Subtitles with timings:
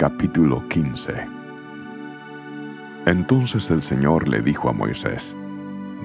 [0.00, 1.12] Capítulo 15
[3.04, 5.36] Entonces el Señor le dijo a Moisés,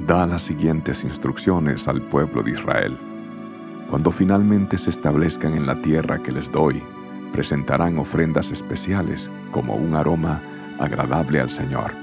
[0.05, 2.97] Da las siguientes instrucciones al pueblo de Israel.
[3.89, 6.83] Cuando finalmente se establezcan en la tierra que les doy,
[7.31, 10.41] presentarán ofrendas especiales como un aroma
[10.77, 11.93] agradable al Señor.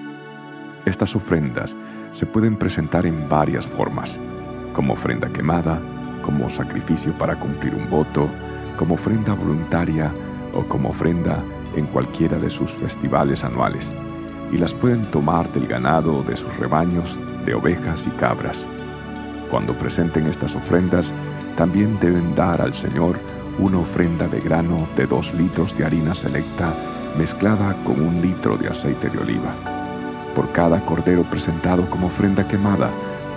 [0.86, 1.76] Estas ofrendas
[2.12, 4.16] se pueden presentar en varias formas,
[4.72, 5.78] como ofrenda quemada,
[6.22, 8.30] como sacrificio para cumplir un voto,
[8.78, 10.10] como ofrenda voluntaria
[10.54, 11.38] o como ofrenda
[11.76, 13.88] en cualquiera de sus festivales anuales,
[14.52, 18.58] y las pueden tomar del ganado de sus rebaños, de ovejas y cabras.
[19.50, 21.12] Cuando presenten estas ofrendas,
[21.56, 23.18] también deben dar al Señor
[23.58, 26.72] una ofrenda de grano de dos litros de harina selecta
[27.18, 29.52] mezclada con un litro de aceite de oliva.
[30.34, 32.90] Por cada cordero presentado como ofrenda quemada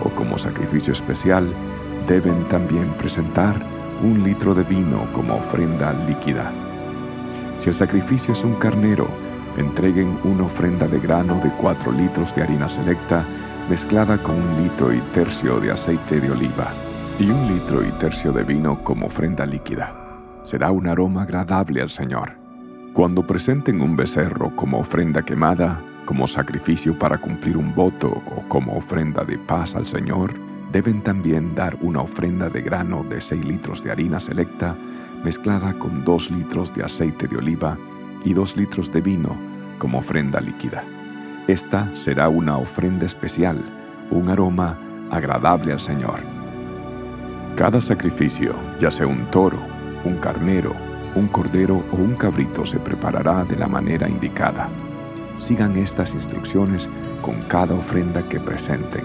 [0.04, 1.48] o como sacrificio especial,
[2.08, 3.56] deben también presentar
[4.02, 6.52] un litro de vino como ofrenda líquida.
[7.66, 9.08] Si el sacrificio es un carnero,
[9.58, 13.26] entreguen una ofrenda de grano de cuatro litros de harina selecta
[13.68, 16.72] mezclada con un litro y tercio de aceite de oliva
[17.18, 19.96] y un litro y tercio de vino como ofrenda líquida.
[20.44, 22.34] Será un aroma agradable al Señor.
[22.94, 28.78] Cuando presenten un becerro como ofrenda quemada, como sacrificio para cumplir un voto o como
[28.78, 30.36] ofrenda de paz al Señor,
[30.72, 34.76] deben también dar una ofrenda de grano de 6 litros de harina selecta
[35.26, 37.78] mezclada con 2 litros de aceite de oliva
[38.24, 39.36] y 2 litros de vino
[39.80, 40.84] como ofrenda líquida.
[41.48, 43.60] Esta será una ofrenda especial,
[44.12, 44.78] un aroma
[45.10, 46.20] agradable al Señor.
[47.56, 49.58] Cada sacrificio, ya sea un toro,
[50.04, 50.74] un carnero,
[51.16, 54.70] un cordero o un cabrito, se preparará de la manera indicada.
[55.40, 56.88] Sigan estas instrucciones
[57.24, 59.04] con cada ofrenda que presenten.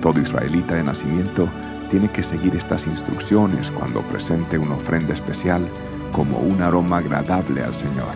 [0.00, 1.48] Todo israelita de nacimiento
[1.94, 5.64] tiene que seguir estas instrucciones cuando presente una ofrenda especial
[6.10, 8.10] como un aroma agradable al Señor.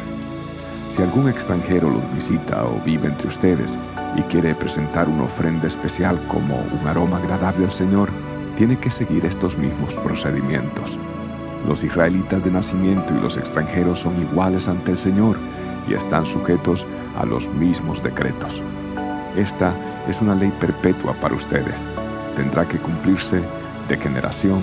[0.97, 3.73] Si algún extranjero los visita o vive entre ustedes
[4.17, 8.11] y quiere presentar una ofrenda especial como un aroma agradable al Señor,
[8.57, 10.99] tiene que seguir estos mismos procedimientos.
[11.69, 15.37] Los israelitas de nacimiento y los extranjeros son iguales ante el Señor
[15.89, 16.85] y están sujetos
[17.17, 18.61] a los mismos decretos.
[19.37, 19.73] Esta
[20.09, 21.79] es una ley perpetua para ustedes.
[22.35, 23.41] Tendrá que cumplirse
[23.89, 24.61] de generación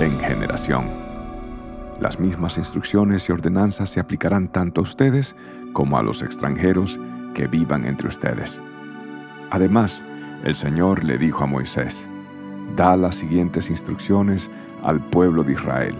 [0.00, 0.86] en generación.
[2.00, 5.36] Las mismas instrucciones y ordenanzas se aplicarán tanto a ustedes
[5.72, 6.98] como a los extranjeros
[7.34, 8.58] que vivan entre ustedes.
[9.50, 10.02] Además,
[10.44, 12.06] el Señor le dijo a Moisés,
[12.76, 14.50] da las siguientes instrucciones
[14.82, 15.94] al pueblo de Israel.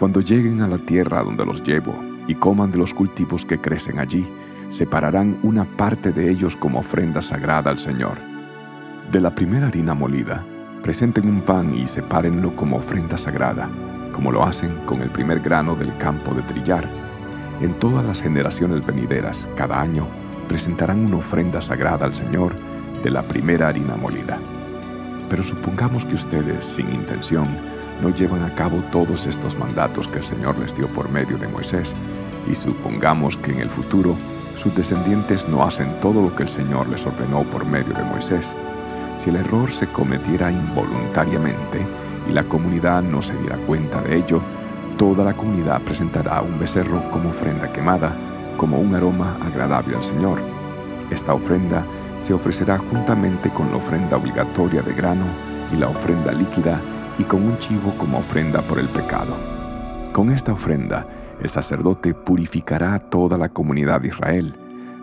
[0.00, 1.94] Cuando lleguen a la tierra donde los llevo
[2.26, 4.26] y coman de los cultivos que crecen allí,
[4.70, 8.18] separarán una parte de ellos como ofrenda sagrada al Señor.
[9.12, 10.44] De la primera harina molida,
[10.86, 13.68] presenten un pan y sepárenlo como ofrenda sagrada,
[14.12, 16.88] como lo hacen con el primer grano del campo de trillar.
[17.60, 20.06] En todas las generaciones venideras, cada año,
[20.46, 22.52] presentarán una ofrenda sagrada al Señor
[23.02, 24.38] de la primera harina molida.
[25.28, 27.48] Pero supongamos que ustedes, sin intención,
[28.00, 31.48] no llevan a cabo todos estos mandatos que el Señor les dio por medio de
[31.48, 31.92] Moisés,
[32.48, 34.14] y supongamos que en el futuro
[34.54, 38.52] sus descendientes no hacen todo lo que el Señor les ordenó por medio de Moisés.
[39.26, 41.84] Si el error se cometiera involuntariamente
[42.30, 44.40] y la comunidad no se diera cuenta de ello,
[44.96, 48.12] toda la comunidad presentará un becerro como ofrenda quemada,
[48.56, 50.38] como un aroma agradable al Señor.
[51.10, 51.82] Esta ofrenda
[52.22, 55.24] se ofrecerá juntamente con la ofrenda obligatoria de grano
[55.72, 56.80] y la ofrenda líquida
[57.18, 59.34] y con un chivo como ofrenda por el pecado.
[60.12, 61.04] Con esta ofrenda,
[61.42, 64.54] el sacerdote purificará a toda la comunidad de Israel.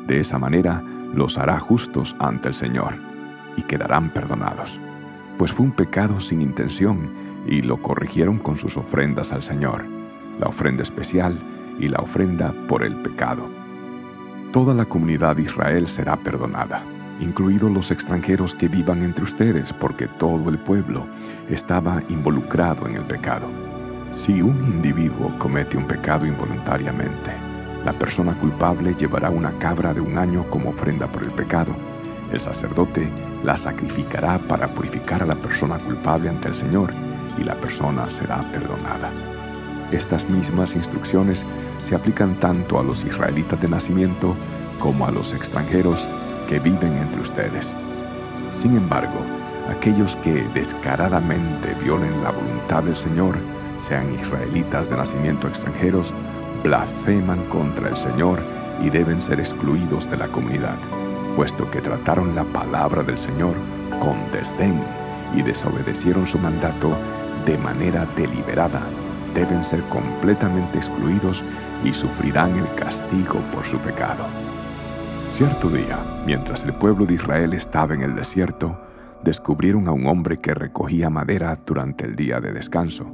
[0.07, 0.81] De esa manera
[1.13, 3.12] los hará justos ante el Señor
[3.57, 4.77] y quedarán perdonados.
[5.37, 7.09] Pues fue un pecado sin intención
[7.47, 9.83] y lo corrigieron con sus ofrendas al Señor,
[10.39, 11.37] la ofrenda especial
[11.79, 13.43] y la ofrenda por el pecado.
[14.51, 16.83] Toda la comunidad de Israel será perdonada
[17.19, 21.05] incluidos los extranjeros que vivan entre ustedes, porque todo el pueblo
[21.49, 23.47] estaba involucrado en el pecado.
[24.11, 27.31] Si un individuo comete un pecado involuntariamente,
[27.85, 31.73] la persona culpable llevará una cabra de un año como ofrenda por el pecado.
[32.33, 33.07] El sacerdote
[33.43, 36.89] la sacrificará para purificar a la persona culpable ante el Señor
[37.37, 39.11] y la persona será perdonada.
[39.91, 41.43] Estas mismas instrucciones
[41.85, 44.35] se aplican tanto a los israelitas de nacimiento
[44.79, 46.03] como a los extranjeros
[46.49, 47.71] que viven entre ustedes.
[48.59, 49.19] Sin embargo,
[49.69, 53.35] aquellos que descaradamente violen la voluntad del Señor,
[53.87, 56.11] sean israelitas de nacimiento extranjeros,
[56.63, 58.39] blasfeman contra el Señor
[58.81, 60.77] y deben ser excluidos de la comunidad,
[61.35, 63.55] puesto que trataron la palabra del Señor
[63.99, 64.79] con desdén
[65.35, 66.95] y desobedecieron su mandato
[67.45, 68.81] de manera deliberada.
[69.33, 71.41] deben ser completamente excluidos
[71.83, 74.25] y sufrirán el castigo por su pecado.
[75.33, 78.77] Cierto día, mientras el pueblo de Israel estaba en el desierto,
[79.23, 83.07] descubrieron a un hombre que recogía madera durante el día de descanso.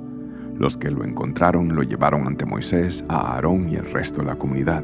[0.57, 4.35] Los que lo encontraron lo llevaron ante Moisés, a Aarón y el resto de la
[4.35, 4.83] comunidad.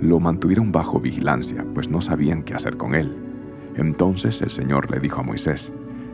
[0.00, 3.16] Lo mantuvieron bajo vigilancia, pues no sabían qué hacer con él.
[3.76, 5.72] Entonces el Señor le dijo a Moisés,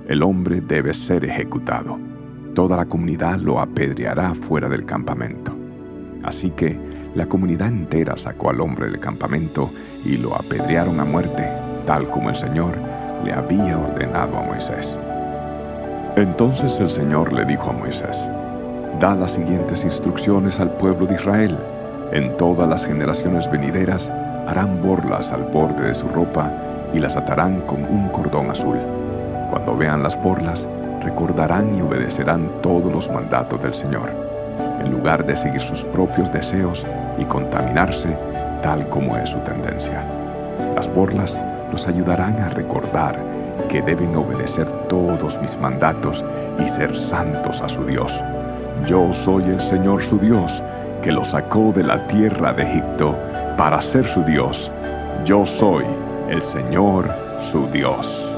[0.09, 1.99] el hombre debe ser ejecutado.
[2.55, 5.53] Toda la comunidad lo apedreará fuera del campamento.
[6.23, 6.79] Así que
[7.15, 9.71] la comunidad entera sacó al hombre del campamento
[10.05, 11.49] y lo apedrearon a muerte,
[11.87, 12.75] tal como el Señor
[13.25, 14.97] le había ordenado a Moisés.
[16.17, 18.17] Entonces el Señor le dijo a Moisés,
[18.99, 21.57] Da las siguientes instrucciones al pueblo de Israel.
[22.13, 24.11] En todas las generaciones venideras
[24.49, 26.51] harán borlas al borde de su ropa
[26.93, 28.79] y las atarán con un cordón azul.
[29.51, 30.67] Cuando vean las borlas,
[31.05, 34.11] recordarán y obedecerán todos los mandatos del Señor,
[34.81, 36.85] en lugar de seguir sus propios deseos
[37.19, 38.09] y contaminarse
[38.63, 40.03] tal como es su tendencia.
[40.75, 41.39] Las borlas
[41.71, 43.19] los ayudarán a recordar
[43.69, 46.25] que deben obedecer todos mis mandatos
[46.59, 48.13] y ser santos a su Dios.
[48.87, 50.63] Yo soy el Señor su Dios,
[51.03, 53.17] que los sacó de la tierra de Egipto
[53.57, 54.71] para ser su Dios.
[55.25, 55.85] Yo soy
[56.29, 57.11] el Señor
[57.51, 58.30] su Dios.